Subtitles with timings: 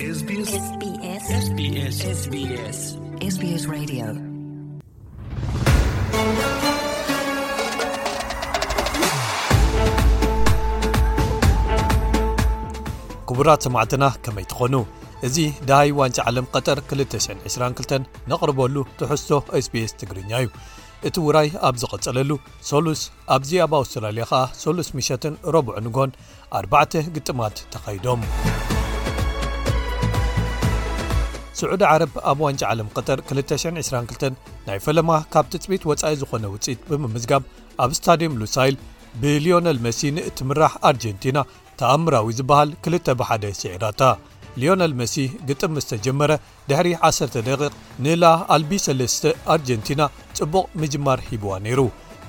[0.00, 1.28] ክቡራት ሰማዕትና
[14.24, 14.78] ከመይ ትኾኑ
[15.26, 19.28] እዙ ደሃይ ዋንጫ ዓለም ቀጠር 222 ነቕርበሉ ትሕሶ
[19.64, 20.50] ስbs ትግርኛ እዩ
[21.08, 22.30] እቲ ውራይ ኣብ ዝቐጸለሉ
[22.72, 23.02] 3ሉስ
[23.36, 26.10] ኣብዚ ኣብ ኣውስትራልያ ኸዓ 3ሉስ ምሸትን ረብዕ ንጎን
[26.60, 28.22] ኣርባዕተ ግጥማት ተኸይዶም
[31.60, 37.42] ስዑድ ዓረብ ኣብ ዋንጫ ዓለም ቅጠር 222 ናይ ፈለማ ካብ ትፅቢት ወጻኢ ዝኾነ ውፅኢት ብምምዝጋብ
[37.84, 38.76] ኣብ ስታድየም ሉሳይል
[39.22, 41.38] ብሊዮነል መሲ ንእትምራህ ኣርጀንቲና
[41.80, 44.02] ተኣምራዊ ዝበሃል 2ል ብ1ደ ሲዕራታ
[44.60, 45.16] ሊዮነል መሲ
[45.48, 46.32] ግጥም ምስ ተጀመረ
[46.70, 47.50] ድሕሪ 10 ደ
[48.04, 48.24] ንላ
[48.56, 50.02] ኣልቢ3 ኣርጀንቲና
[50.38, 51.80] ጽቡቕ ምጅማር ሂብዋ ነይሩ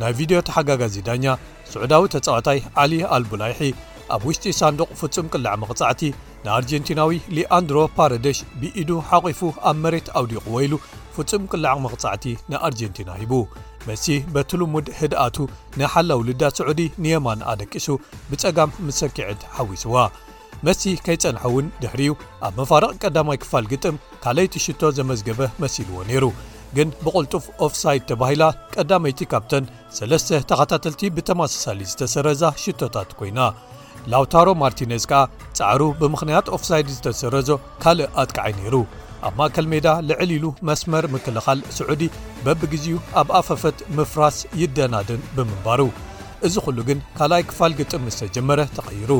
[0.00, 1.26] ናይ ቪድዮ ተሓጋጋ ዚዳኛ
[1.72, 3.60] ስዑዳዊ ተጻዋታይ ዓሊ ኣልቡላይሒ
[4.14, 6.00] ኣብ ውሽጢ ሳንዱቅ ፍጹም ቅልዕ መቕጻዕቲ
[6.46, 10.74] ንአርጀንቲናዊ ሊኣንድሮ ፓረደሽ ብኢዱ ሓቂፉ ኣብ መሬት ኣውዲቑዎ ኢሉ
[11.16, 13.32] ፍጹም ቅልዓቕ መቕጻዕቲ ንአርጀንቲና ሂቡ
[13.88, 15.36] መሲ በትልሙድ ህድኣቱ
[15.80, 17.86] ንሓላው ልዳ ስዑዲ ንየማን ኣደቂሱ
[18.30, 19.94] ብፀጋም ምሰኪዕት ሓዊስዋ
[20.66, 22.10] መሲ ከይፀንሐ እውን ድሕርዩ
[22.48, 26.24] ኣብ መፋርቕ ቀዳማይ ክፋል ግጥም ካለይቲ ሽቶ ዘመዝገበ መሲልዎ ነይሩ
[26.76, 28.44] ግን ብቕልጡፍ ኦፍሳይድ ተባሂላ
[28.76, 29.64] ቀዳመይቲ ካብተን
[29.98, 33.38] 3ለስተ ተኸታተልቲ ብተማሳሳሊ ዝተሰረዛ ሽቶታት ኮይና
[34.12, 35.20] ላውታሮ ማርቲነዝ ከዓ
[35.58, 37.48] ጻዕሩ ብምኽንያት ኦፍሳይድ ዝተሰረዞ
[37.82, 38.74] ካልእ ኣጥቃዓይ ነይሩ
[39.26, 42.02] ኣብ ማእከል ሜዳ ልዕሊ ኢሉ መስመር ምክልኻል ስዑዲ
[42.44, 45.80] በብግዜኡ ኣብ ኣፈፈት ምፍራስ ይደናድን ብምንባሩ
[46.46, 49.12] እዚ ኹሉ ግን ካልኣይ ክፋል ግጥም ምስ ተጀመረ ተቐይሩ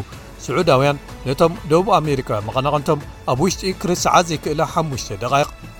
[0.44, 3.00] ስዑዳውያን ነቶም ደቡብ ኣሜሪካውያ መቐናቐንቶም
[3.32, 5.32] ኣብ ውሽጢ ክርስዓ ዘይክእላ 5ሽተ ደቃ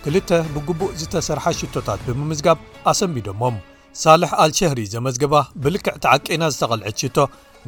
[0.05, 2.59] 2ልተ ብግቡእ ዝተሰርሐ ሽቶታት ብምምዝጋብ
[2.93, 3.57] ኣሰንቢዶሞም
[4.05, 7.19] ሳልሕ ኣልሸህሪ ዘመዝገባ ብልክዕ ትዓቂና ዝተቐልዐት ሽቶ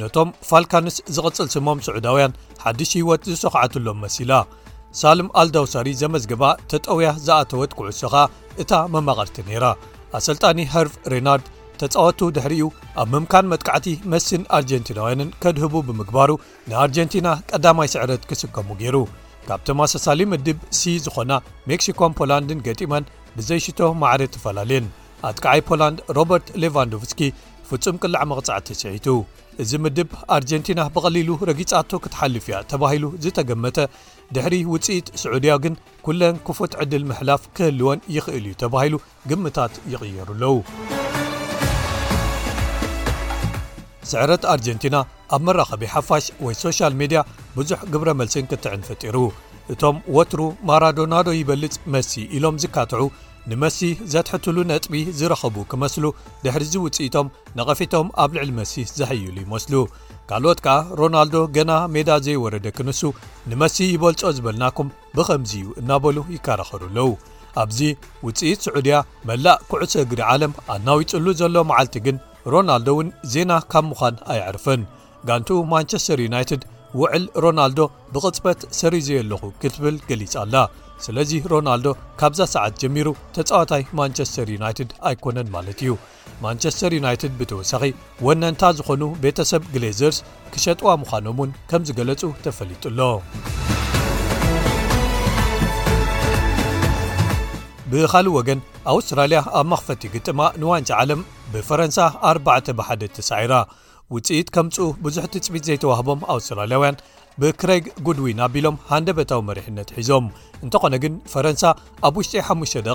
[0.03, 4.33] ነቶም ፋልካንስ ዝቕጽል ስሞም ስዑዳውያን ሓድሽ ህይወት ዝሰኽዓትሎም መሲላ
[5.01, 8.15] ሳልም ኣልዳውሳሪ ዘመዝግባ ተጠውያ ዝኣተወት ክዕሶኻ
[8.63, 9.65] እታ መማቐርቲ ነይራ
[10.19, 11.47] ኣሰልጣኒ ሃርፍ ሬናርድ
[11.81, 12.67] ተጻወቱ ድሕሪኡ
[13.01, 16.31] ኣብ ምምካን መትካዕቲ መስን ኣርጀንቲናውያንን ከድህቡ ብምግባሩ
[16.71, 18.97] ንኣርጀንቲና ቀዳማይ ስዕረት ክስከሙ ገይሩ
[19.49, 21.33] ካብቲማሳሳሊ ምድብ ሲ ዝኾና
[21.71, 23.05] ሜክሲኮም ፖላንድን ገጢመን
[23.37, 24.89] ብዘይሽቶ ማዕር ተፈላልየን
[25.29, 27.21] ኣትከዓይ ፖላንድ ሮበርት ሌቫንዶቭስኪ
[27.71, 29.07] ፍጹም ቅልዕ መቕጻዕቲስሒቱ
[29.63, 33.79] እዚ ምድብ ኣርጀንቲና ብቐሊሉ ረጊጻቶ ክትሓልፍ እያ ተባሂሉ ዝተገመተ
[34.35, 35.75] ድሕሪ ውፅኢት ስዑድያ ግን
[36.07, 38.95] ኩለን ክፉት ዕድል ምሕላፍ ክህልወን ይኽእል እዩ ተባሂሉ
[39.33, 40.53] ግምታት ይቕየሩ ኣለዉ
[44.13, 44.97] ስዕረት ኣርጀንቲና
[45.37, 47.21] ኣብ መራኸቢ ሓፋሽ ወይ ሶሻል ሚድያ
[47.59, 49.17] ብዙሕ ግብረ መልስን ክትዕን ፍጢሩ
[49.73, 53.03] እቶም ወትሩ ማራዶናዶ ይበልፅ መሲ ኢሎም ዝካትዑ
[53.51, 53.79] ንመሲ
[54.13, 56.05] ዘትሕትሉ ነጥቢ ዝረኸቡ ክመስሉ
[56.45, 57.29] ድሕርዚ ውፅኢቶም
[57.59, 59.75] ነቐፊቶም ኣብ ልዕሊ መሲ ዘሕይሉ ይመስሉ
[60.31, 63.01] ካልኦት ከዓ ሮናልዶ ገና ሜዳ ዘይወረደ ክንሱ
[63.51, 67.09] ንመሲ ይበልፆ ዝበልናኩም ብከምዚ እዩ እናበሉ ይከረኸሩለዉ
[67.63, 67.79] ኣብዚ
[68.29, 68.97] ውፅኢት ስዑድያ
[69.29, 72.17] መላእ ኩዕሶ እግሪ ዓለም ኣናዊፅሉ ዘሎ መዓልቲ ግን
[72.53, 74.83] ሮናልዶ እውን ዜና ካብ ምዃን ኣይዕርፍን
[75.29, 76.63] ጋንቲኡ ማንቸስተር ዩናይትድ
[77.01, 77.81] ውዕል ሮናልዶ
[78.13, 80.55] ብቕፅበት ሰርዘየለኹ ክትብል ገሊፃ ኣላ
[81.05, 81.89] ስለዚ ሮናልዶ
[82.21, 85.91] ካብዛ ሰዓት ጀሚሩ ተጻዋታይ ማንቸስተር ዩናይትድ ኣይኮነን ማለት እዩ
[86.45, 87.83] ማንቸስተር ዩናይትድ ብተወሳኺ
[88.27, 90.19] ወነንታ ዝኾኑ ቤተሰብ ግሌዘርስ
[90.55, 93.01] ክሸጥዋ ምዃኖም ውን ከም ዝገለጹ ተፈሊጡሎ
[97.93, 98.61] ብኻሊእ ወገን
[98.93, 101.21] ኣውስትራልያ ኣብ ማኽፈቲ ግጥማ ንዋንጫ ዓለም
[101.53, 101.99] ብፈረንሳ
[102.33, 103.53] 4ዕተ ብሓደ ተሳዒራ
[104.17, 107.01] ውፅኢት ከምጽኡ ብዙሕ ትፅቢት ዘይተዋህቦም ኣውስትራልያውያን
[107.43, 110.27] ብክሬግ ጉድዊን ኣቢሎም ሃንደበታዊ መሪሕነት ሒዞም
[110.65, 111.65] እንተኾነ ግን ፈረንሳ
[112.09, 112.87] ኣብ ውሽጢ 5ደ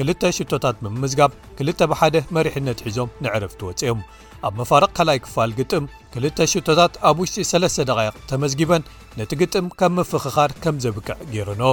[0.00, 1.30] 2ል ሽቶታት ብምዝጋብ
[1.62, 4.00] 2ል ብ1ደ መሪሕነት ሒዞም ንዕርፍ ትወፂኦም
[4.48, 5.84] ኣብ መፋርቕ ካልኣይ ክፋል ግጥም
[6.18, 8.86] 2ልሽቶታት ኣብ ውሽጢ3 ደ ተመዝጊበን
[9.20, 11.64] ነቲ ግጥም ከም ምፍኽኻር ከም ዘብክዕ ገይረኖ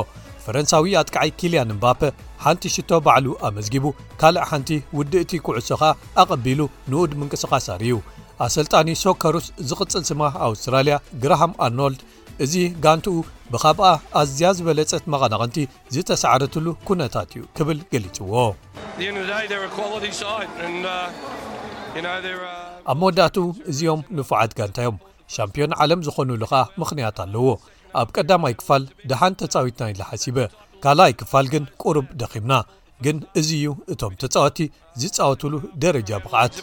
[0.46, 2.02] ፈረንሳዊ ኣጥቅዓይ ኪልያን ምባፔ
[2.46, 3.86] ሓንቲ ሽቶ ባዕሉ ኣመዝጊቡ
[4.22, 6.60] ካልእ ሓንቲ ውድእቲ ኩዕሶ ኸዓ ኣቐቢሉ
[6.92, 7.94] ንኡድ ምንቅስቓሳር እዩ
[8.46, 12.02] ኣሰልጣኒ ሶካሩስ ዝቕፅል ስማ ኣውስትራልያ ግራሃም ኣርኖልድ
[12.44, 12.54] እዚ
[12.84, 13.14] ጋንቲኡ
[13.54, 13.88] ብካብኣ
[14.22, 15.58] ኣዝያ ዝበለፀት መቐናቐንቲ
[15.96, 19.06] ዝተሰዕረትሉ ኩነታት እዩ ክብል ገሊፅዎ uh,
[22.00, 22.40] uh,
[22.92, 24.98] ኣብ መወዳእትኡ እዚኦም ንፉዓት ጋንታዮም
[25.36, 27.46] ሻምፒዮን ዓለም ዝኾኑሉ ከዓ ምኽንያት ኣለዎ
[28.02, 30.38] ኣብ ቀዳማይ ክፋል ደሓን ተፃዊትና ይዝሓሲበ
[30.86, 32.54] ካልኣይ ክፋል ግን ቁሩብ ደኺምና
[33.06, 34.60] ግን እዚ እዩ እቶም ተፃወቲ
[35.02, 35.54] ዝፃወትሉ
[35.86, 36.54] ደረጃ ብቕዓት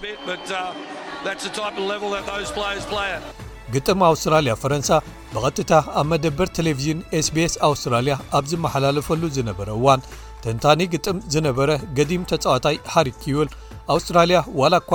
[3.75, 4.91] ግጥም ኣውስትራልያ ፈረንሳ
[5.33, 10.01] ብቐት እታ ኣብ መደበር ቴሌቭዥን sbs ኣውስትራልያ ኣብ ዝመሓላለፈሉ ዝነበረ እዋን
[10.45, 13.49] ተንታኒ ግጥም ዝነበረ ገዲም ተጻዋታይ ሓሪክዩል
[13.95, 14.93] ኣውስትራልያ ዋላ እኳ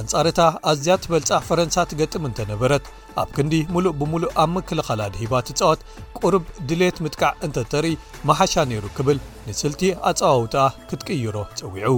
[0.00, 0.40] ኣንጻርታ
[0.72, 2.84] ኣዝያ ትበልጻ ፈረንሳ ት ገጥም እንተ ነበረት
[3.22, 5.80] ኣብ ክንዲ ምሉእ ብምሉእ ኣብ ምክልኻልድሂባ ተጻወት
[6.22, 7.94] ቁርብ ድሌት ምጥቃዕ እንተ ተርኢ
[8.30, 11.92] መሓሻ ነይሩ ክብል ንስልቲ ኣጸዋው ታኣ ክትቅይሮ ጸዊዑ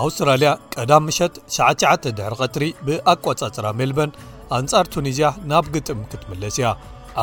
[0.00, 4.12] ኣውስትራልያ ቀዳም ምሸት 69 ድሕሪ ቅትሪ ብኣቈጻጽራ ሜልበርን
[4.58, 6.68] ኣንጻር ቱኒዝያ ናብ ግጥም ክትመለስ እያ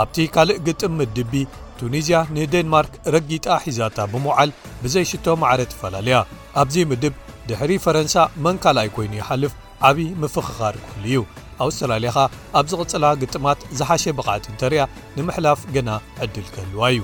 [0.01, 1.33] ኣብቲ ካልእ ግጥም ምድቢ
[1.81, 4.51] ቱኒዝያ ንዴንማርክ ረጊጣ ሒዛታ ብምውዓል
[4.83, 6.19] ብዘይሽቶ መዕረ ተፈላለያ
[6.61, 7.15] ኣብዚ ምድብ
[7.49, 8.15] ድሕሪ ፈረንሳ
[8.45, 9.53] መን ካልኣይ ኮይኑ ይሓልፍ
[9.89, 11.21] ዓብዪ ምፍኽኻር ክህሉ እዩ
[11.65, 12.25] ኣውስትራልያ ኸዓ
[12.59, 14.81] ኣብዚ ቕጽላ ግጥማት ዝሓሸ ብቕዕቲ እንተርያ
[15.17, 15.91] ንምሕላፍ ገና
[16.25, 17.03] ዕድል ክህልዋ እዩ